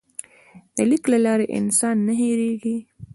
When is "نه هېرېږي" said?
2.07-2.77